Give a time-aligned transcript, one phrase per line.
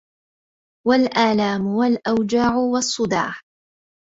[0.87, 3.41] والآلام والأوجاع والصداع